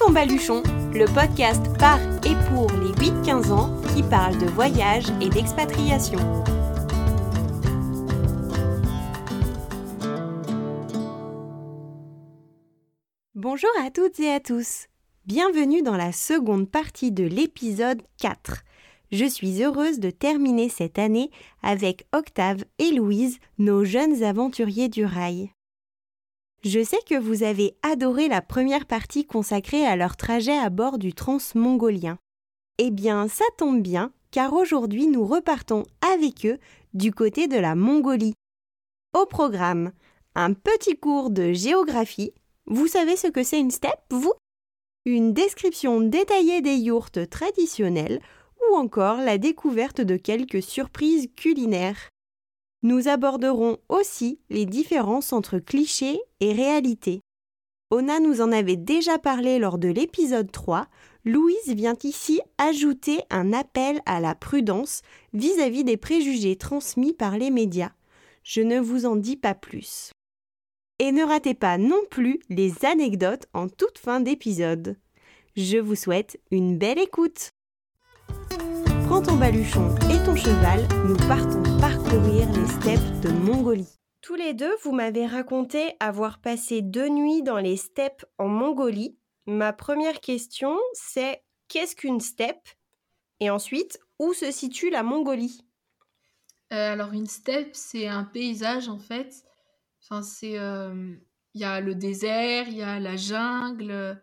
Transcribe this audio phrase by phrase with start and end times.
[0.00, 0.62] ton baluchon,
[0.94, 6.18] le podcast par et pour les 8-15 ans qui parle de voyage et d'expatriation.
[13.34, 14.86] Bonjour à toutes et à tous.
[15.26, 18.62] Bienvenue dans la seconde partie de l'épisode 4.
[19.12, 21.30] Je suis heureuse de terminer cette année
[21.62, 25.50] avec Octave et Louise, nos jeunes aventuriers du rail.
[26.62, 30.98] Je sais que vous avez adoré la première partie consacrée à leur trajet à bord
[30.98, 32.18] du transmongolien.
[32.76, 36.58] Eh bien, ça tombe bien, car aujourd'hui nous repartons avec eux
[36.92, 38.34] du côté de la Mongolie.
[39.18, 39.92] Au programme,
[40.34, 42.34] un petit cours de géographie.
[42.66, 44.34] Vous savez ce que c'est une steppe, vous?
[45.06, 48.20] Une description détaillée des yourtes traditionnelles
[48.68, 52.10] ou encore la découverte de quelques surprises culinaires.
[52.82, 57.20] Nous aborderons aussi les différences entre clichés et réalité.
[57.90, 60.86] Ona nous en avait déjà parlé lors de l'épisode 3.
[61.24, 65.02] Louise vient ici ajouter un appel à la prudence
[65.34, 67.92] vis-à-vis des préjugés transmis par les médias.
[68.44, 70.12] Je ne vous en dis pas plus.
[70.98, 74.96] Et ne ratez pas non plus les anecdotes en toute fin d'épisode.
[75.56, 77.50] Je vous souhaite une belle écoute.
[79.10, 83.98] Prends ton baluchon et ton cheval, nous partons parcourir les steppes de Mongolie.
[84.20, 89.18] Tous les deux, vous m'avez raconté avoir passé deux nuits dans les steppes en Mongolie.
[89.48, 92.68] Ma première question, c'est qu'est-ce qu'une steppe?
[93.40, 95.66] Et ensuite, où se situe la Mongolie?
[96.72, 99.44] Euh, alors une steppe, c'est un paysage en fait.
[100.04, 101.16] Enfin, c'est euh,
[101.54, 104.22] il y a le désert, il y a la jungle,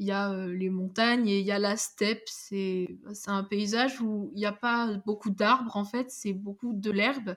[0.00, 2.22] il y a euh, les montagnes et il y a la steppe.
[2.26, 6.72] C'est c'est un paysage où il n'y a pas beaucoup d'arbres en fait, c'est beaucoup
[6.72, 7.36] de l'herbe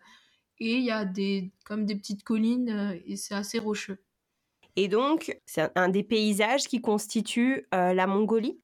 [0.59, 3.99] et il y a des comme des petites collines euh, et c'est assez rocheux.
[4.75, 8.59] Et donc, c'est un- des paysages qui constitue euh, la Mongolie?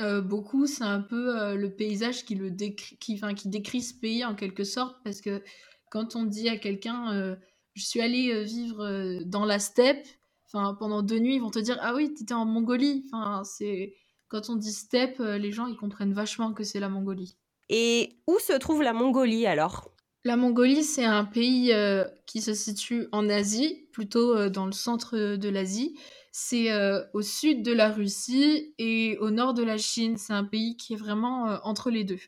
[0.00, 3.94] Euh, beaucoup, c'est un peu le paysage qui le décrit, qui, enfin, qui décrit ce
[3.94, 5.42] pays en quelque sorte, parce que
[5.90, 7.36] quand on dit à quelqu'un,
[7.74, 10.06] je suis allé vivre dans la steppe,
[10.52, 13.04] enfin, pendant deux nuits, ils vont te dire, ah oui, t'étais en Mongolie.
[13.06, 13.94] Enfin, c'est
[14.28, 17.36] quand on dit steppe, euh, les gens ils comprennent vachement que c'est la Mongolie.
[17.68, 19.90] Et où se trouve la Mongolie alors?
[20.24, 24.72] La Mongolie, c'est un pays euh, qui se situe en Asie, plutôt euh, dans le
[24.72, 25.98] centre de l'Asie.
[26.32, 30.16] C'est euh, au sud de la Russie et au nord de la Chine.
[30.16, 32.20] C'est un pays qui est vraiment entre les deux.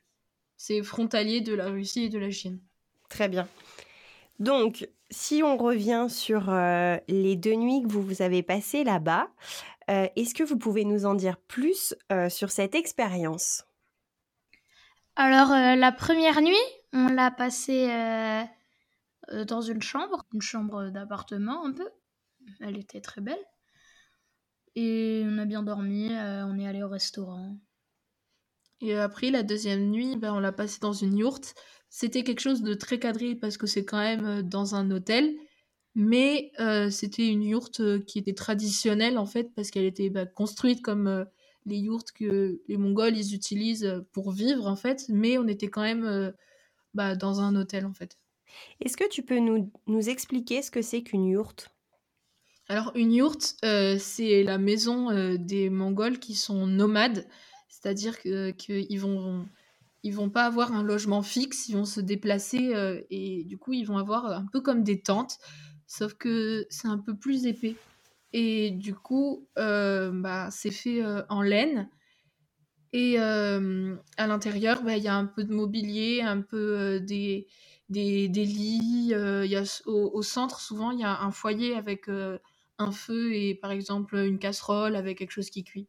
[0.57, 2.61] C'est frontalier de la Russie et de la Chine.
[3.09, 3.47] Très bien.
[4.41, 9.29] Donc, si on revient sur euh, les deux nuits que vous, vous avez passées là-bas,
[9.91, 13.65] euh, est-ce que vous pouvez nous en dire plus euh, sur cette expérience?
[15.15, 16.57] Alors, euh, la première nuit,
[16.93, 17.89] on l'a passée
[19.47, 21.89] dans une chambre, une chambre d'appartement un peu.
[22.61, 23.45] Elle était très belle.
[24.77, 27.57] Et on a bien dormi, euh, on est allé au restaurant.
[28.81, 31.55] Et après, la deuxième nuit, ben, on l'a passé dans une yourte.
[31.91, 35.35] C'était quelque chose de très cadré parce que c'est quand même euh, dans un hôtel.
[35.95, 40.25] Mais euh, c'était une yourte euh, qui était traditionnelle en fait parce qu'elle était bah,
[40.25, 41.25] construite comme euh,
[41.67, 45.07] les yourtes que les Mongols ils utilisent pour vivre en fait.
[45.09, 46.31] Mais on était quand même euh,
[46.95, 48.19] bah, dans un hôtel en fait.
[48.81, 51.71] Est-ce que tu peux nous, nous expliquer ce que c'est qu'une yourte?
[52.69, 53.57] Alors une yourte,
[53.99, 57.27] c'est la maison des Mongols qui sont nomades,
[57.69, 59.45] c'est-à-dire que qu'ils vont
[60.03, 63.73] ils vont pas avoir un logement fixe, ils vont se déplacer euh, et du coup
[63.73, 65.39] ils vont avoir un peu comme des tentes,
[65.87, 67.77] sauf que c'est un peu plus épais.
[68.33, 71.91] Et du coup, euh, bah, c'est fait euh, en laine.
[72.93, 77.47] Et à l'intérieur, bah, il y a un peu de mobilier, un peu des,
[77.89, 79.09] des, des lits.
[79.11, 83.55] y a, au, au centre, souvent, il y a un foyer avec un feu et
[83.55, 85.87] par exemple une casserole avec quelque chose qui cuit.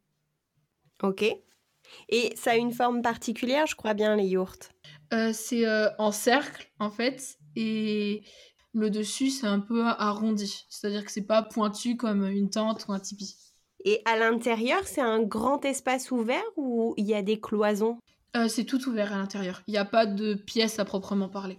[1.01, 1.23] Ok.
[2.09, 4.71] Et ça a une forme particulière, je crois bien, les yourtes.
[5.13, 8.23] Euh, c'est euh, en cercle en fait et
[8.73, 12.93] le dessus c'est un peu arrondi, c'est-à-dire que c'est pas pointu comme une tente ou
[12.93, 13.35] un tipi.
[13.83, 17.97] Et à l'intérieur, c'est un grand espace ouvert ou il y a des cloisons?
[18.37, 21.57] Euh, c'est tout ouvert à l'intérieur, il n'y a pas de pièce à proprement parler.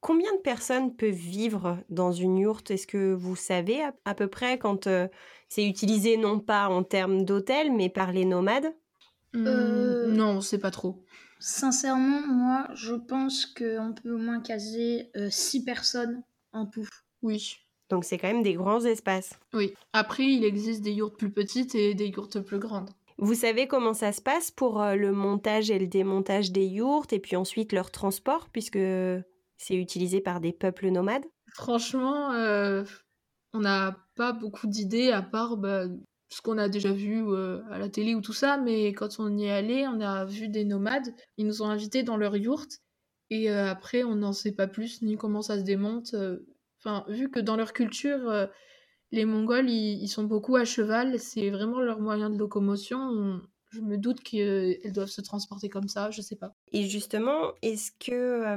[0.00, 2.70] Combien de personnes peuvent vivre dans une yourte?
[2.70, 5.08] Est-ce que vous savez à, à peu près quand euh,
[5.48, 8.74] c'est utilisé non pas en termes d'hôtel, mais par les nomades?
[9.34, 11.04] Euh, Non, c'est pas trop.
[11.40, 16.22] Sincèrement, moi, je pense qu'on peut au moins caser 6 personnes
[16.52, 16.88] en tout.
[17.22, 17.56] Oui.
[17.90, 19.38] Donc c'est quand même des grands espaces.
[19.52, 19.74] Oui.
[19.92, 22.90] Après, il existe des yourtes plus petites et des yourtes plus grandes.
[23.18, 27.12] Vous savez comment ça se passe pour euh, le montage et le démontage des yourtes
[27.12, 28.78] et puis ensuite leur transport puisque
[29.56, 31.24] c'est utilisé par des peuples nomades?
[31.54, 32.84] Franchement, euh,
[33.52, 35.84] on n'a pas beaucoup d'idées à part bah,
[36.28, 37.24] ce qu'on a déjà vu
[37.70, 40.48] à la télé ou tout ça, mais quand on y est allé, on a vu
[40.48, 41.14] des nomades.
[41.36, 42.80] Ils nous ont invités dans leur yourte
[43.30, 46.14] et après, on n'en sait pas plus ni comment ça se démonte.
[46.78, 48.48] Enfin, vu que dans leur culture,
[49.12, 53.40] les Mongols, ils, sont beaucoup à cheval, c'est vraiment leur moyen de locomotion.
[53.70, 56.54] je me doute qu'elles doivent se transporter comme ça, je sais pas.
[56.72, 58.56] Et justement, est-ce que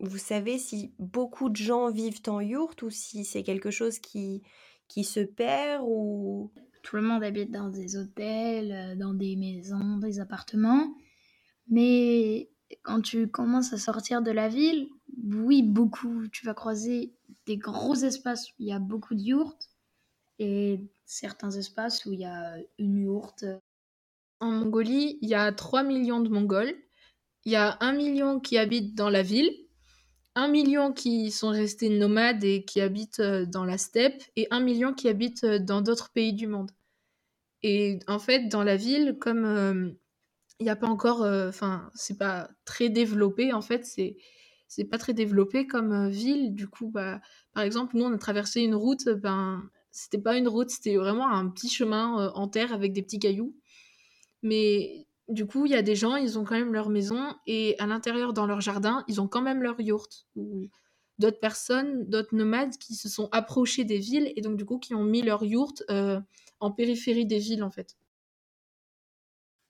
[0.00, 4.42] vous savez si beaucoup de gens vivent en yourte ou si c'est quelque chose qui,
[4.88, 6.50] qui se perd ou?
[6.82, 10.94] Tout le monde habite dans des hôtels, euh, dans des maisons, des appartements.
[11.68, 12.50] Mais
[12.82, 14.88] quand tu commences à sortir de la ville,
[15.24, 17.14] oui, beaucoup, tu vas croiser
[17.46, 19.70] des gros espaces où il y a beaucoup de yourtes
[20.38, 23.44] et certains espaces où il y a une yourte.
[24.40, 26.74] En Mongolie, il y a 3 millions de Mongols.
[27.44, 29.50] Il y a 1 million qui habitent dans la ville,
[30.34, 34.60] 1 million qui sont restés nomades et qui habitent euh, dans la steppe, et 1
[34.60, 36.70] million qui habitent euh, dans d'autres pays du monde.
[37.62, 39.90] Et en fait, dans la ville, comme euh,
[40.60, 44.16] il n'y a pas encore, enfin, c'est pas très développé, en fait, c'est
[44.68, 46.54] c'est pas très développé comme ville.
[46.54, 47.20] Du coup, bah,
[47.54, 51.28] par exemple, nous, on a traversé une route, ben, c'était pas une route, c'était vraiment
[51.28, 53.56] un petit chemin en terre avec des petits cailloux.
[54.42, 57.76] Mais du coup, il y a des gens, ils ont quand même leur maison et
[57.78, 60.26] à l'intérieur, dans leur jardin, ils ont quand même leur yourte.
[60.36, 60.68] Ou
[61.20, 64.94] d'autres personnes, d'autres nomades qui se sont approchés des villes et donc du coup qui
[64.94, 66.18] ont mis leur yourte euh,
[66.58, 67.96] en périphérie des villes en fait.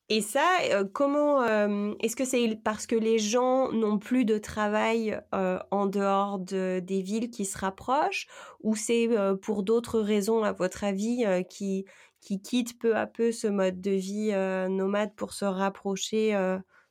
[0.09, 4.39] Et ça, euh, comment euh, est-ce que c'est parce que les gens n'ont plus de
[4.39, 8.27] travail en dehors de, des villes qui se rapprochent,
[8.61, 9.09] ou c'est
[9.41, 11.85] pour d'autres raisons, à votre avis, qui
[12.21, 14.33] qui quittent peu à peu ce mode de vie
[14.71, 16.35] nomade pour se rapprocher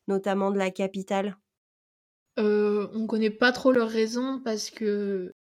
[0.07, 1.37] notamment de la capitale?
[2.39, 5.33] Euh, On connaît pas trop leurs raisons parce que.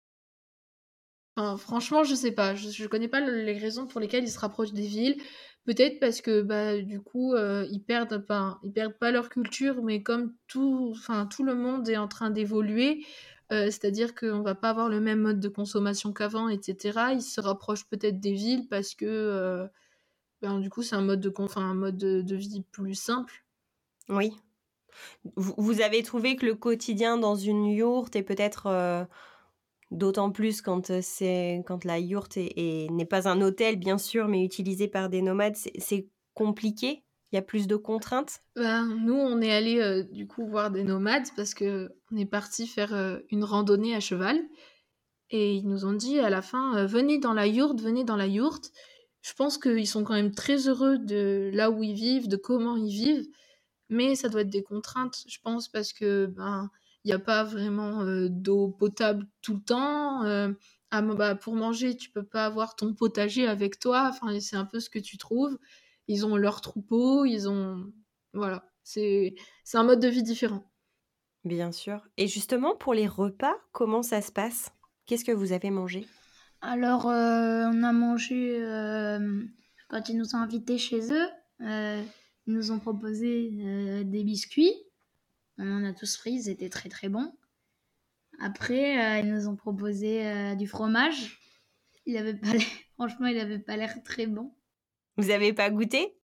[1.58, 2.54] franchement, je sais pas.
[2.54, 5.20] Je, ne connais pas les raisons pour lesquelles ils se rapprochent des villes.
[5.64, 8.24] Peut-être parce que bah, du coup, ils, perdent,
[8.62, 10.94] ils perdent pas leur culture, mais comme tout,
[11.30, 13.04] tout le monde est en train d'évoluer,
[13.50, 17.12] c'est-à-dire qu'on va pas avoir le même mode de consommation qu'avant, etc.
[17.12, 19.68] Ils se rapprochent peut-être des villes parce que
[20.42, 23.44] ben, du coup c'est un mode de, un mode de, vie plus simple.
[24.08, 24.32] Oui.
[25.36, 29.06] Vous, avez trouvé que le quotidien dans une yourte et peut-être
[29.90, 34.88] d'autant plus quand c'est quand la yourte n'est pas un hôtel bien sûr, mais utilisé
[34.88, 37.05] par des nomades, c'est compliqué?
[37.32, 38.40] Il y a plus de contraintes?
[38.54, 42.26] Ben, Nous, on est allé euh, du coup voir des nomades parce que on est
[42.26, 44.40] parti faire euh, une randonnée à cheval.
[45.30, 48.16] Et ils nous ont dit à la fin euh, venez dans la yourte, venez dans
[48.16, 48.70] la yourte.
[49.22, 52.76] Je pense qu'ils sont quand même très heureux de là où ils vivent, de comment
[52.76, 53.26] ils vivent.
[53.88, 56.70] Mais ça doit être des contraintes, je pense, parce que ben
[57.04, 60.22] il n'y a pas vraiment d'eau potable tout le temps.
[60.90, 64.10] Ah, bah, pour manger, tu peux pas avoir ton potager avec toi.
[64.10, 65.56] Enfin, c'est un peu ce que tu trouves
[66.08, 67.92] ils ont leur troupeau, ils ont...
[68.32, 69.34] Voilà, c'est
[69.74, 70.70] un mode de vie différent.
[71.44, 72.06] Bien sûr.
[72.16, 74.72] Et justement, pour les repas, comment ça se passe?
[75.06, 76.06] Qu'est-ce que vous avez mangé?
[76.60, 79.44] Alors, euh, on a mangé, euh,
[79.88, 81.28] quand ils nous ont invités chez eux,
[81.60, 82.02] euh,
[82.46, 84.74] ils nous ont proposé des biscuits.
[85.58, 87.32] On en a tous pris, ils étaient très très bons.
[88.40, 91.40] Après, ils nous ont proposé du fromage.
[92.04, 92.48] Il avait pas
[92.94, 94.52] Franchement, il n'avait pas l'air très bon.
[95.16, 96.16] Vous avez pas goûté?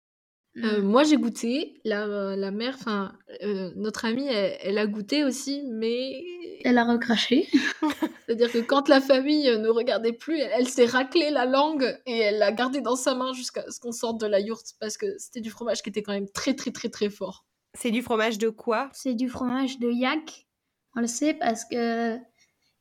[0.56, 5.62] Euh, moi j'ai goûté, la, la mère, enfin euh, notre amie, elle, a goûté aussi,
[5.70, 6.24] mais
[6.64, 7.48] elle a recraché.
[8.26, 12.38] C'est-à-dire que quand la famille ne regardait plus, elle, s'est raclée la langue et elle
[12.38, 15.40] l'a gardée dans sa main jusqu'à ce qu'on sorte de la yourte parce que c'était
[15.40, 17.46] du fromage qui était quand même très très très très fort.
[17.74, 18.90] C'est du fromage de quoi?
[18.92, 20.48] C'est du fromage de yak.
[20.96, 22.18] On le sait parce que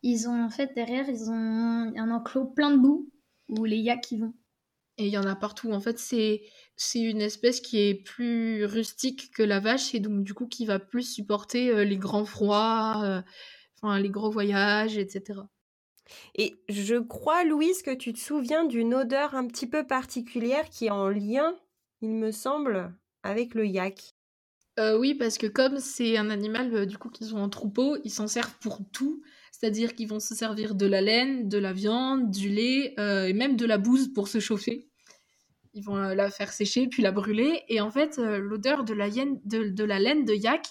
[0.02, 3.12] ils ont en fait derrière ils ont un enclos plein de boue
[3.50, 4.34] où les yaks y vont.
[5.00, 5.72] Et il y en a partout.
[5.72, 6.44] En fait, c'est
[6.82, 10.66] c'est une espèce qui est plus rustique que la vache et donc du coup qui
[10.66, 13.22] va plus supporter euh, les grands froids, euh,
[13.82, 15.42] enfin les gros voyages, etc.
[16.36, 20.86] Et je crois, Louise, que tu te souviens d'une odeur un petit peu particulière qui
[20.86, 21.54] est en lien,
[22.02, 24.16] il me semble, avec le yak.
[24.80, 28.12] Euh, oui, parce que comme c'est un animal du coup qu'ils ont en troupeau, ils
[28.12, 29.22] s'en servent pour tout.
[29.52, 33.58] C'est-à-dire qu'ils vont se servir de la laine, de la viande, du lait et même
[33.58, 34.89] de la bouse pour se chauffer
[35.74, 37.64] ils vont la faire sécher puis la brûler.
[37.68, 40.68] Et en fait euh, l'odeur de la, de, la laine de yak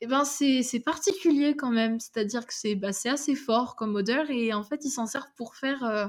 [0.00, 2.00] eh ben c'est particulier quand même.
[2.00, 4.30] C'est-à-dire que c'est bah, assez fort comme odeur.
[4.30, 6.06] Et en fait ils s'en servent pour faire euh,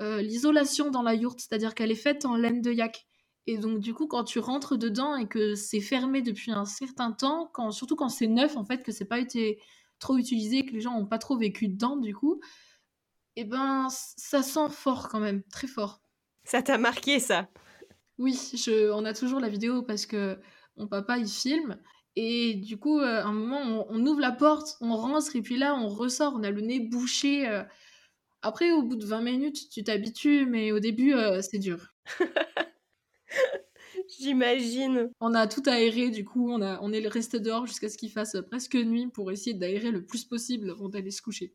[0.00, 1.40] euh, l'isolation dans la yourte.
[1.40, 3.06] C'est-à-dire qu'elle est faite en laine de yak.
[3.46, 7.12] Et donc du coup quand tu rentres dedans et que c'est fermé depuis un certain
[7.12, 9.60] temps quand surtout quand c'est neuf en fait que c'est pas été
[9.98, 12.40] trop utilisé que les gens ont pas trop vécu dedans du coup
[13.36, 15.42] et eh ben ça sent fort quand même.
[15.44, 16.02] Très fort
[16.44, 17.48] Ça t'a marqué ça?
[18.18, 20.38] Oui, je, on a toujours la vidéo parce que
[20.76, 21.78] mon papa il filme
[22.16, 25.74] et du coup, à un moment, on, ouvre la porte, on rentre et puis là,
[25.74, 27.46] on ressort, on a le nez bouché.
[28.42, 31.94] Après, au bout de 20 minutes, tu t'habitues, mais au début, c'est dur.
[34.18, 35.10] J'imagine.
[35.20, 38.10] On a tout aéré, du coup, on, a, on est resté dehors jusqu'à ce qu'il
[38.10, 41.54] fasse presque nuit pour essayer d'aérer le plus possible avant d'aller se coucher.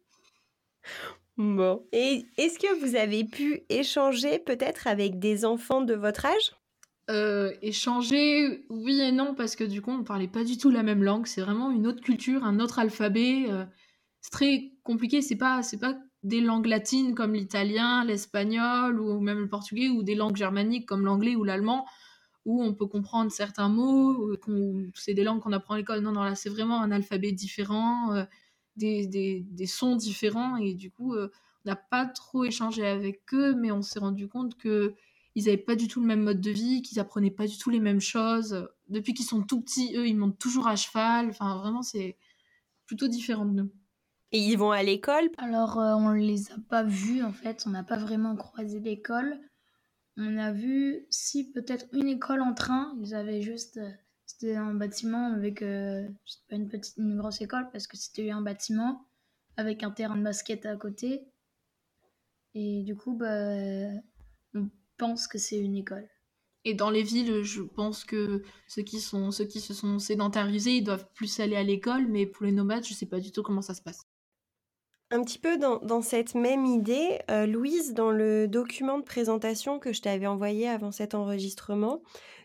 [1.38, 1.86] Bon.
[1.92, 6.56] Et est-ce que vous avez pu échanger peut-être avec des enfants de votre âge?
[7.12, 10.82] Euh, échanger, oui et non, parce que du coup, on parlait pas du tout la
[10.82, 11.28] même langue.
[11.28, 13.46] C'est vraiment une autre culture, un autre alphabet.
[13.50, 13.66] Euh,
[14.22, 15.22] c'est très compliqué.
[15.22, 20.02] C'est pas, c'est pas des langues latines comme l'italien, l'espagnol ou même le portugais, ou
[20.04, 21.86] des langues germaniques comme l'anglais ou l'allemand,
[22.46, 24.36] où on peut comprendre certains mots.
[24.96, 26.00] C'est des langues qu'on apprend à l'école.
[26.00, 28.24] Non, non, là, c'est vraiment un alphabet différent, euh,
[28.76, 31.30] des, des, des, sons différents, et du coup, on
[31.66, 34.96] n'a pas trop échangé avec eux, mais on s'est rendu compte que
[35.36, 37.70] ils n'avaient pas du tout le même mode de vie, qu'ils apprenaient pas du tout
[37.70, 38.70] les mêmes choses.
[38.88, 41.28] Depuis qu'ils sont tout petits, eux, ils montent toujours à cheval.
[41.30, 42.18] Enfin, vraiment, c'est
[42.86, 43.72] plutôt différent de nous.
[44.32, 45.30] Et ils vont à l'école?
[45.38, 47.66] Alors, euh, on ne les a pas vus, en fait.
[47.68, 49.38] On n'a pas vraiment croisé l'école.
[50.16, 52.96] On a vu, si, peut-être une école en train.
[53.02, 53.80] Ils avaient juste...
[54.26, 55.62] C'était un bâtiment avec...
[55.62, 56.08] Euh,
[56.50, 59.06] pas une, petite, une grosse école, parce que c'était un bâtiment
[59.58, 61.28] avec un terrain de basket à côté.
[62.54, 63.56] Et du coup, bah,
[64.98, 66.08] pense que c'est une école.
[66.64, 70.78] Et dans les villes, je pense que ceux qui, sont, ceux qui se sont sédentarisés,
[70.78, 73.44] ils doivent plus aller à l'école, mais pour les nomades, je sais pas du tout
[73.44, 74.08] comment ça se passe.
[75.12, 79.94] Un petit peu dans, cette même idée, euh, Louise, dans le document de présentation que
[79.94, 82.02] je t'avais envoyé avant cet enregistrement,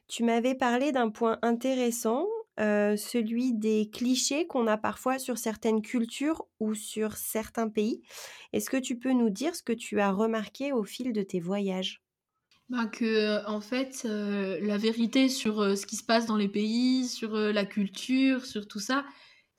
[0.08, 2.26] tu m'avais parlé d'un point intéressant,
[2.58, 8.02] euh, celui des clichés qu'on a parfois sur certaines cultures ou sur certains pays.
[8.52, 11.40] Est-ce que tu peux nous dire ce que tu as remarqué au fil de tes
[11.40, 12.02] voyages?
[12.70, 16.48] Bah que en fait euh, la vérité sur euh, ce qui se passe dans les
[16.48, 19.04] pays, sur euh, la culture, sur tout ça,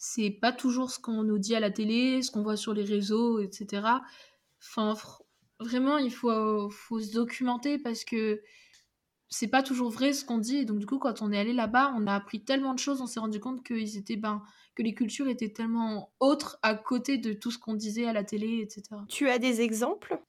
[0.04, 2.84] c'est pas toujours ce qu'on nous dit à la télé, ce qu'on voit sur les
[2.84, 3.84] réseaux, etc.
[4.60, 4.96] Enfin
[5.60, 8.42] vraiment il faut faut se documenter parce que
[9.30, 11.54] c'est pas toujours vrai ce qu'on dit et donc du coup quand on est allé
[11.54, 14.42] là-bas, on a appris tellement de choses, on s'est rendu compte que ils étaient ben
[14.74, 18.24] que les cultures étaient tellement autres à côté de tout ce qu'on disait à la
[18.24, 18.82] télé, etc.
[19.08, 20.20] Tu as des exemples?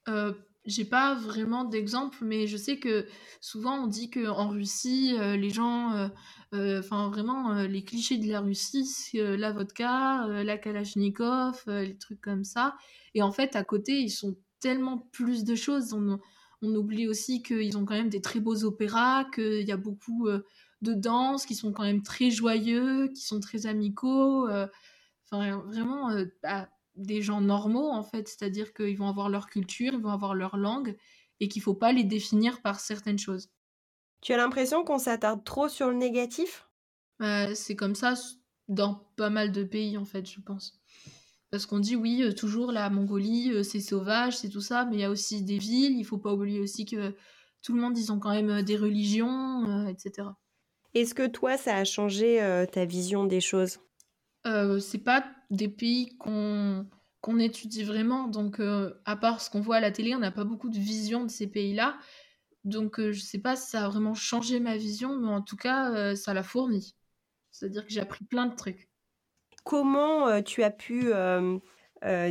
[0.64, 3.06] J'ai pas vraiment d'exemple, mais je sais que
[3.40, 6.08] souvent on dit qu'en Russie, euh, les gens, euh,
[6.54, 12.20] euh, enfin vraiment, les clichés de la Russie, c'est la vodka, la kalachnikov, les trucs
[12.20, 12.76] comme ça.
[13.14, 15.92] Et en fait, à côté, ils sont tellement plus de choses.
[15.94, 16.20] On,
[16.62, 20.28] on oublie aussi qu'ils ont quand même des très beaux opéras, qu'il y a beaucoup
[20.82, 24.48] de danses qui sont quand même très joyeux, qui sont très amicaux.
[25.24, 26.10] Enfin, vraiment,
[26.42, 28.28] bah, des gens normaux, en fait.
[28.28, 30.96] C'est-à-dire qu'ils vont avoir leur culture, ils vont avoir leur langue,
[31.40, 33.50] et qu'il faut pas les définir par certaines choses.
[34.20, 36.68] Tu as l'impression qu'on s'attarde trop sur le négatif?
[37.18, 38.14] Bah, C'est comme ça
[38.68, 40.80] dans pas mal de pays, en fait, je pense.
[41.50, 44.96] Parce qu'on dit, oui, euh, toujours la Mongolie, euh, c'est sauvage, c'est tout ça, mais
[44.96, 47.14] il y a aussi des villes, il faut pas oublier aussi que
[47.62, 50.38] tout le monde, ils ont quand même euh, des religions, etc.
[50.94, 53.78] Est-ce que toi, ça a changé ta vision des choses?
[54.46, 58.26] Euh, c'est pas des pays qu'on étudie vraiment.
[58.26, 60.78] Donc, euh, à part ce qu'on voit à la télé, on n'a pas beaucoup de
[60.78, 61.98] vision de ces pays-là.
[62.64, 65.56] Donc, euh, je sais pas si ça a vraiment changé ma vision, mais en tout
[65.56, 66.96] cas, ça l'a fourni.
[67.50, 68.88] C'est-à-dire que j'ai appris plein de trucs.
[69.64, 71.12] Comment tu as pu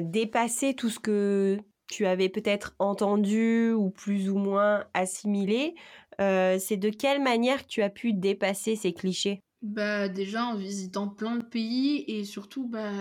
[0.02, 5.76] dépasser tout ce que tu avais peut-être entendu ou plus ou moins assimilé
[6.18, 9.44] C'est de quelle manière tu as pu dépasser ces clichés?
[9.62, 12.92] Bah, déjà en visitant plein de pays et surtout, bah,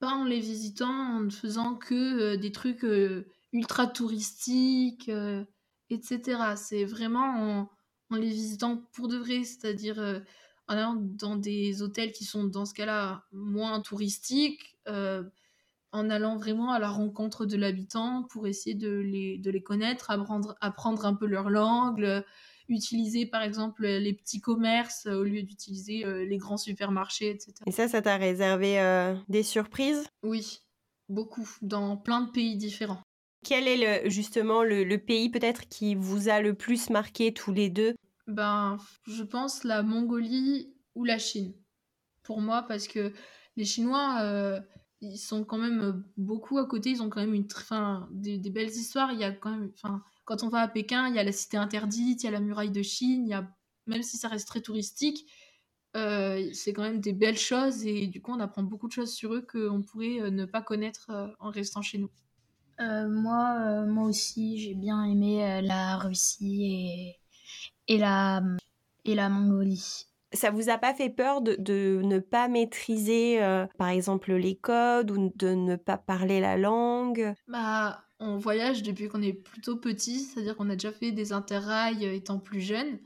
[0.00, 2.86] pas en les visitant en ne faisant que des trucs
[3.52, 5.10] ultra touristiques,
[5.90, 6.56] etc.
[6.56, 7.68] C'est vraiment
[8.10, 10.22] en, les visitant pour de vrai, c'est-à-dire
[10.68, 14.78] en allant dans des hôtels qui sont dans ce cas-là moins touristiques,
[15.92, 20.10] en allant vraiment à la rencontre de l'habitant pour essayer de les, de les connaître,
[20.10, 22.24] apprendre, apprendre un peu leur langue,
[22.68, 27.54] utiliser par exemple les petits commerces euh, au lieu d'utiliser euh, les grands supermarchés, etc.
[27.66, 30.06] Et ça, ça t'a réservé euh, des surprises?
[30.22, 30.60] Oui,
[31.08, 33.02] beaucoup, dans plein de pays différents.
[33.44, 37.70] Quel est le, justement le, pays peut-être qui vous a le plus marqué tous les
[37.70, 37.94] deux?
[38.26, 41.54] Ben, je pense la Mongolie ou la Chine.
[42.22, 43.12] Pour moi, parce que
[43.56, 44.60] les Chinois,
[45.00, 46.90] ils sont quand même beaucoup à côté.
[46.90, 49.12] Ils ont quand même une, fin, des, des, belles histoires.
[49.12, 51.32] Il y a quand même, enfin, quand on va à Pékin, il y a la
[51.32, 53.48] cité interdite, il y a la muraille de Chine, il y a,
[53.86, 55.24] même si ça reste très touristique,
[55.96, 59.10] euh, c'est quand même des belles choses et du coup on apprend beaucoup de choses
[59.10, 62.10] sur eux qu'on pourrait euh, ne pas connaître euh, en restant chez nous.
[62.78, 67.16] moi, moi aussi, j'ai bien aimé la Russie
[67.88, 68.42] et, et, la,
[69.06, 70.04] et la Mongolie.
[70.34, 73.40] Ça vous a pas fait peur de, de ne pas maîtriser,
[73.78, 77.32] par exemple, les codes ou de ne pas parler la langue?
[77.48, 82.04] Bah, on voyage depuis qu'on est plutôt petit, c'est-à-dire qu'on a déjà fait des interrails
[82.04, 82.98] étant plus jeune.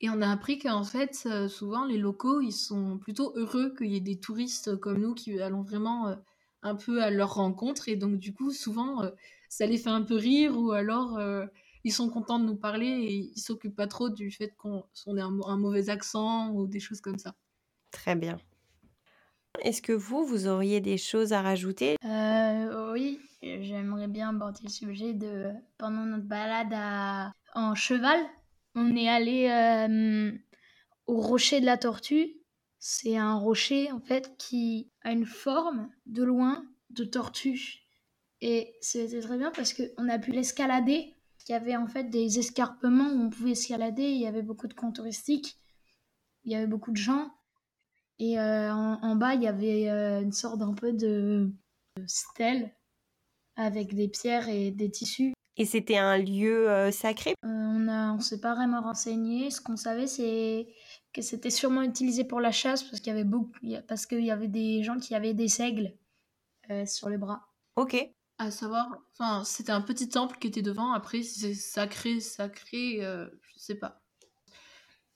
[0.00, 3.96] Et on a appris qu'en fait, souvent, les locaux, ils sont plutôt heureux qu'il y
[3.96, 6.16] ait des touristes comme nous qui allons vraiment
[6.62, 7.88] un peu à leur rencontre.
[7.88, 9.02] Et donc, du coup, souvent,
[9.48, 11.20] ça les fait un peu rire ou alors
[11.84, 14.84] ils sont contents de nous parler et ils s'occupent pas trop du fait qu'on
[15.16, 17.34] ait un, un, mauvais accent ou des choses comme ça.
[17.90, 18.38] Très bien.
[19.60, 21.96] Est-ce que vous, vous auriez des choses à rajouter?
[22.04, 28.20] Euh, Oui, j'aimerais bien aborder le sujet de pendant notre balade en cheval.
[28.74, 30.32] On est allé euh,
[31.06, 32.36] au rocher de la tortue.
[32.78, 37.80] C'est un rocher en fait qui a une forme de loin de tortue.
[38.40, 41.14] Et c'était très bien parce qu'on a pu l'escalader
[41.48, 44.04] il y avait en fait des escarpements où on pouvait escalader.
[44.04, 45.58] Il y avait beaucoup de camps touristiques.
[46.44, 47.30] Il y avait beaucoup de gens.
[48.18, 51.50] Et euh, en, bas, il y avait euh, une sorte d'un peu de,
[52.06, 52.72] stèle
[53.56, 55.32] avec des pierres et des tissus.
[55.56, 57.34] Et c'était un lieu euh, sacré?
[57.42, 59.50] On ne s'est pas vraiment renseigné.
[59.50, 60.68] Ce qu'on savait, c'est
[61.12, 63.52] que c'était sûrement utilisé pour la chasse parce qu'il y avait beaucoup,
[63.86, 65.94] parce qu'il y avait des gens qui avaient des seigles
[66.86, 67.42] sur les bras.
[67.76, 67.96] Ok.
[68.38, 70.92] À savoir, enfin, c'était un petit temple qui était devant.
[70.92, 74.02] Après, si c'est sacré, sacré, euh, je sais pas.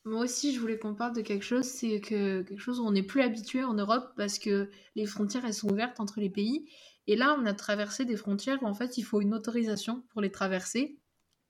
[0.04, 2.92] Moi aussi, je voulais qu'on parle de quelque chose, c'est que quelque chose où on
[2.92, 6.70] n'est plus habitué en Europe parce que les frontières elles sont ouvertes entre les pays.
[7.06, 10.20] Et là, on a traversé des frontières où en fait il faut une autorisation pour
[10.20, 10.98] les traverser.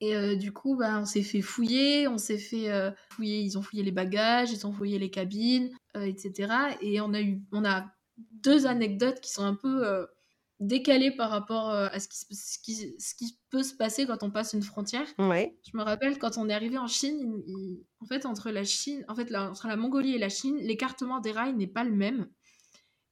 [0.00, 3.56] Et euh, du coup, bah, on s'est fait fouiller, on s'est fait euh, fouiller, ils
[3.56, 6.52] ont fouillé les bagages, ils ont fouillé les cabines, etc.
[6.82, 7.86] Et on a eu, on a
[8.18, 10.06] deux anecdotes qui sont un peu
[10.60, 14.22] décalé par rapport euh, à ce qui, ce, qui, ce qui, peut se passer quand
[14.22, 15.06] on passe une frontière.
[15.18, 15.56] Ouais.
[15.70, 17.42] Je me rappelle quand on est arrivé en Chine,
[18.00, 21.20] en fait entre la Chine, en fait la, entre la Mongolie et la Chine, l'écartement
[21.20, 22.28] des rails n'est pas le même.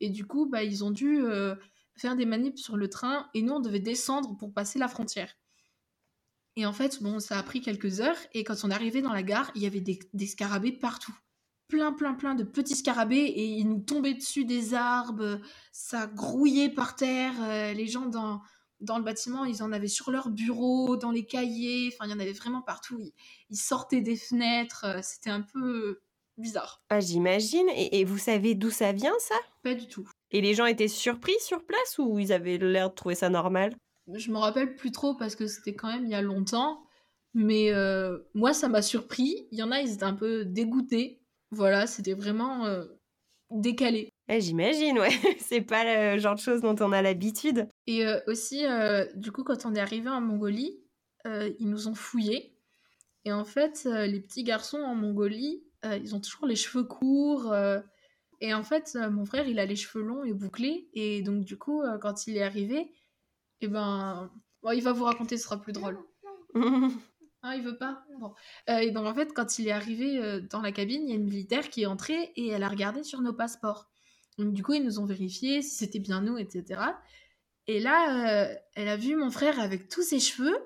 [0.00, 1.54] Et du coup, bah, ils ont dû euh,
[1.96, 5.34] faire des manips sur le train et nous on devait descendre pour passer la frontière.
[6.56, 9.22] Et en fait, bon, ça a pris quelques heures et quand on arrivé dans la
[9.22, 11.14] gare, il y avait des, des scarabées partout
[11.68, 15.40] plein, plein, plein de petits scarabées et ils nous tombaient dessus des arbres,
[15.72, 18.40] ça grouillait par terre, euh, les gens dans,
[18.80, 22.14] dans le bâtiment, ils en avaient sur leur bureau, dans les cahiers, enfin, il y
[22.14, 23.00] en avait vraiment partout.
[23.50, 26.00] Ils, sortaient des fenêtres, euh, c'était un peu
[26.36, 26.82] bizarre.
[26.90, 27.66] Ah, j'imagine.
[27.74, 29.36] Et, vous savez d'où ça vient, ça?
[29.62, 30.08] Pas du tout.
[30.34, 33.76] Et les gens étaient surpris sur place ou ils avaient l'air de trouver ça normal?
[34.12, 36.82] Je me rappelle plus trop parce que c'était quand même il y a longtemps.
[37.34, 39.46] Mais euh, moi, ça m'a surpris.
[39.52, 41.20] Il y en a, ils étaient un peu dégoûtés
[41.50, 42.84] voilà, c'était vraiment euh,
[43.50, 44.08] décalé.
[44.28, 45.10] Eh, j'imagine, ouais.
[45.38, 47.68] c'est pas le genre de choses dont on a l'habitude.
[47.86, 48.64] Et euh, aussi,
[49.14, 50.80] du coup, quand on est arrivé en Mongolie,
[51.24, 52.58] ils nous ont fouillés.
[53.24, 57.54] Et en fait, les petits garçons en Mongolie, ils ont toujours les cheveux courts.
[58.40, 60.88] Et en fait, mon frère, il a les cheveux longs et bouclés.
[60.94, 62.90] Et donc, du coup, quand il est arrivé,
[63.60, 64.30] eh ben,
[64.62, 65.98] bon, il va vous raconter, ce sera plus drôle.
[67.46, 68.32] Ah, il veut pas Bon.
[68.70, 71.12] Euh, et donc, en fait, quand il est arrivé euh, dans la cabine, il y
[71.12, 73.90] a une militaire qui est entrée et elle a regardé sur nos passeports.
[74.38, 76.80] Donc, du coup, ils nous ont vérifié si c'était bien nous, etc.
[77.66, 80.56] Et là, euh, elle a vu mon frère avec tous ses cheveux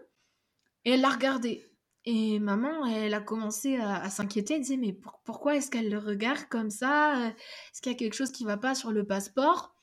[0.85, 1.65] et elle l'a regardé.
[2.11, 4.55] Et maman, elle a commencé à, s'inquiéter.
[4.55, 7.35] Elle disait, mais pourquoi est-ce qu'elle le regarde comme ça?
[7.71, 9.77] Est-ce qu'il y a quelque chose qui va pas sur le passeport?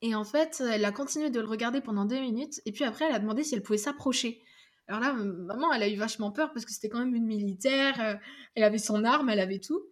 [0.00, 2.62] Et en fait, elle a continué de le regarder pendant deux minutes.
[2.64, 4.42] Et puis après, elle a demandé si elle pouvait s'approcher.
[4.86, 8.00] Alors là, maman, elle a eu vachement peur parce que c'était quand même une militaire,
[8.00, 8.14] euh,
[8.54, 9.82] elle avait son arme, elle avait tout.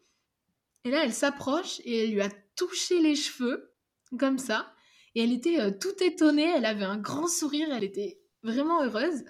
[0.85, 3.75] Et là, elle s'approche et elle lui a touché les cheveux,
[4.19, 4.73] comme ça.
[5.15, 9.25] Et elle était euh, toute étonnée, elle avait un grand sourire, elle était vraiment heureuse.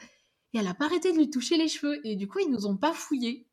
[0.57, 2.01] Et elle n'a pas arrêté de lui toucher les cheveux.
[2.07, 3.47] Et du coup, ils nous ont pas fouillés.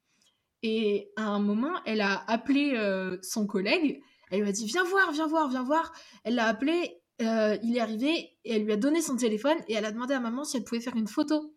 [0.62, 4.02] Et à un moment, elle a appelé euh, son collègue.
[4.32, 5.92] Elle lui a dit Viens voir, viens voir, viens voir.
[6.24, 9.84] Elle l'a appelé, il est arrivé et elle lui a donné son téléphone et elle
[9.84, 11.54] a demandé à maman si elle pouvait faire une photo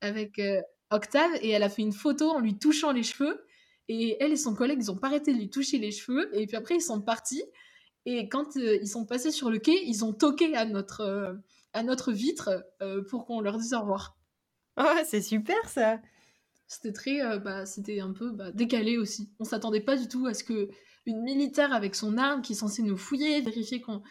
[0.00, 3.44] avec euh, Octave et elle a fait une photo en lui touchant les cheveux.
[3.88, 6.30] Et elle et son collègue, ils ont pas arrêté de lui toucher les cheveux.
[6.38, 7.42] Et puis après, ils sont partis.
[8.04, 11.34] Et quand euh, ils sont passés sur le quai, ils ont toqué à notre, euh,
[11.72, 12.64] à notre vitre
[13.10, 14.16] pour qu'on leur dise au revoir.
[14.80, 16.00] Oh, c'est super ça
[16.66, 17.38] C'était très...
[17.38, 19.32] bah, c'était un peu bah, décalé aussi.
[19.40, 20.68] On s'attendait pas du tout à ce que
[21.06, 24.02] une militaire avec son arme qui est censée nous fouiller, vérifier qu'on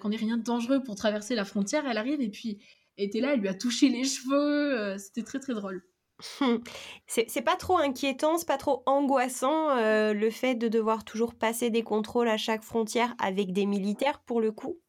[0.00, 2.58] qu'on n'ait rien de dangereux pour traverser la frontière, elle arrive et puis
[2.96, 4.78] était là, elle lui a touché les cheveux.
[4.78, 5.82] Euh, c'était très très drôle.
[7.06, 11.70] c'est pas trop inquiétant, c'est pas trop angoissant euh, le fait de devoir toujours passer
[11.70, 14.80] des contrôles à chaque frontière avec des militaires pour le coup?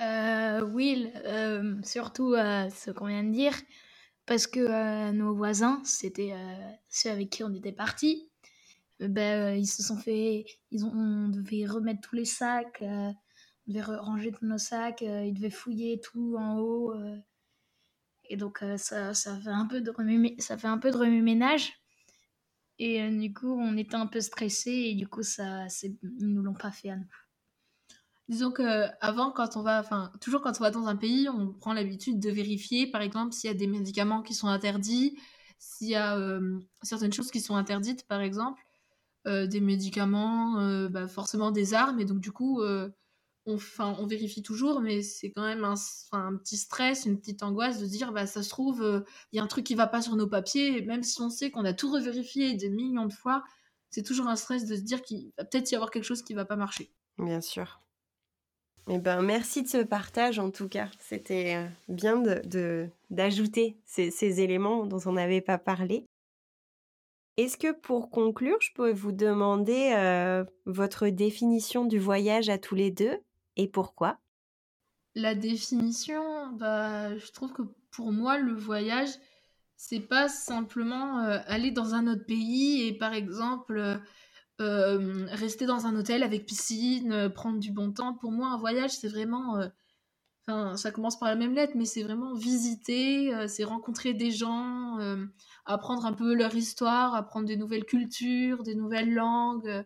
[0.00, 1.08] Euh, oui,
[1.84, 3.52] surtout ce qu'on vient de dire,
[4.30, 6.32] parce que nos voisins, c'était
[6.88, 8.30] ceux avec qui on était partis,
[9.00, 13.12] ben, ils se sont fait, ils ont, on devait remettre tous les sacs, on
[13.66, 16.94] devait ranger tous nos sacs, ils devaient fouiller tout en haut.
[18.28, 21.72] et donc ça, ça, fait un peu de remue, ça fait un peu de remue-ménage.
[22.78, 26.54] Et du coup, on était un peu stressés et du coup, ça, ils nous l'ont
[26.54, 27.12] pas fait à nous.
[28.30, 31.52] Disons que avant, quand on va, enfin, toujours quand on va dans un pays, on
[31.52, 35.18] prend l'habitude de vérifier, par exemple, s'il y a des médicaments qui sont interdits,
[35.58, 36.16] s'il y a
[36.82, 38.62] certaines choses qui sont interdites, par exemple.
[39.26, 42.00] Euh, des médicaments, euh, bah, forcément des armes.
[42.00, 42.88] Et donc, du coup, euh,
[43.44, 48.12] on, vérifie toujours, mais c'est quand même un, petit stress, une petite angoisse de dire,
[48.12, 50.82] bah, ça se trouve, il y a un truc qui va pas sur nos papiers.
[50.86, 53.42] même si on sait qu'on a tout revérifié des millions de fois,
[53.90, 56.32] c'est toujours un stress de se dire qu'il va peut-être y avoir quelque chose qui
[56.32, 56.90] va pas marcher.
[57.18, 57.82] Bien sûr.
[58.88, 60.88] Eh ben, merci de ce partage en tout cas.
[60.98, 62.22] C'était bien
[63.10, 66.04] d'ajouter ces, éléments dont on n'avait pas parlé.
[67.36, 72.74] Est-ce que pour conclure, je peux vous demander euh, votre définition du voyage à tous
[72.74, 73.16] les deux
[73.56, 74.18] et pourquoi?
[75.14, 79.10] La définition, bah, je trouve que pour moi, le voyage,
[79.76, 83.96] c'est pas simplement euh, aller dans un autre pays et par exemple euh,
[84.60, 88.14] rester dans un hôtel avec piscine, prendre du bon temps.
[88.14, 89.58] Pour moi, un voyage, c'est vraiment
[90.46, 94.98] Enfin, ça commence par la même lettre, mais c'est vraiment visiter, c'est rencontrer des gens,
[95.70, 99.68] apprendre un peu leur histoire, apprendre des nouvelles cultures, des nouvelles langues.
[99.68, 99.82] Euh,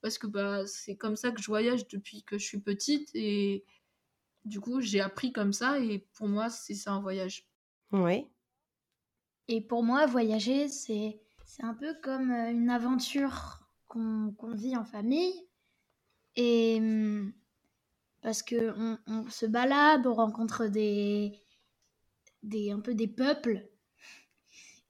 [0.00, 3.10] parce que bah, c'est comme ça que je voyage depuis que je suis petite.
[3.14, 3.64] Et
[4.44, 5.78] du coup, j'ai appris comme ça.
[5.78, 7.48] Et pour moi, c'est ça un voyage.
[7.92, 8.26] Oui.
[9.48, 11.20] Et pour moi, voyager, c'est
[11.60, 13.61] un peu comme euh, une aventure
[13.92, 15.34] qu'on vit en famille.
[16.36, 17.32] Et hum,
[18.22, 18.74] parce que
[19.06, 21.32] on, se balade, on rencontre des,
[22.42, 23.68] des un peu des peuples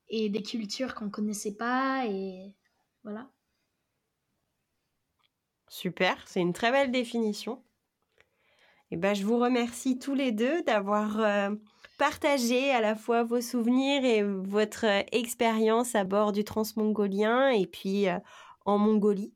[0.09, 2.55] et des cultures qu'on connaissait pas et
[3.03, 3.29] voilà.
[5.69, 7.62] Super, c'est une très belle définition.
[8.91, 11.49] Et eh ben, je vous remercie tous les deux d'avoir euh,
[11.97, 17.67] partagé à la fois vos souvenirs et votre euh, expérience à bord du transmongolien et
[17.67, 18.19] puis euh,
[18.64, 19.33] en Mongolie.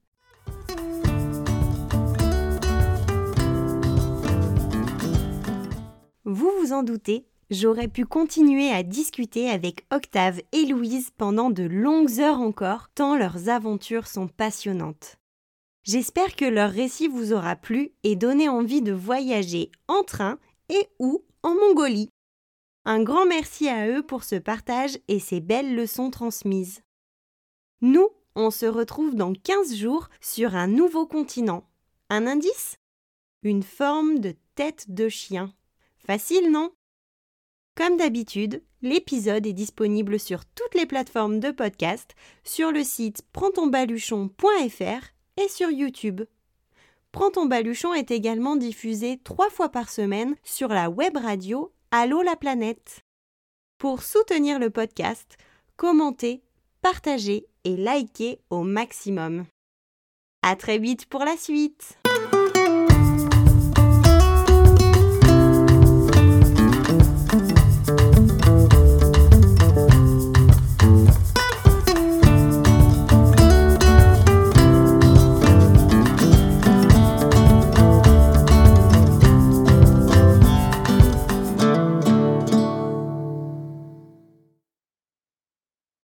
[6.24, 11.62] Vous vous en doutez, J'aurais pu continuer à discuter avec Octave et Louise pendant de
[11.62, 15.16] longues heures encore, tant leurs aventures sont passionnantes.
[15.84, 20.88] J'espère que leur récit vous aura plu et donné envie de voyager en train et
[20.98, 22.08] ou en Mongolie.
[22.84, 26.82] Un grand merci à eux pour ce partage et ces belles leçons transmises.
[27.80, 31.64] Nous, on se retrouve dans 15 jours sur un nouveau continent.
[32.10, 32.76] Un indice?
[33.42, 35.52] Une forme de tête de chien.
[35.98, 36.70] Facile, non?
[37.74, 45.06] Comme d'habitude, l'épisode est disponible sur toutes les plateformes de podcast, sur le site prendtonbaluchon.fr
[45.38, 46.22] et sur YouTube.
[47.12, 52.20] Prends ton baluchon est également diffusé trois fois par semaine sur la web radio Allô
[52.22, 53.00] la planète.
[53.78, 55.38] Pour soutenir le podcast,
[55.76, 56.42] commentez,
[56.82, 59.44] partagez et likez au maximum.
[60.42, 61.98] À très vite pour la suite!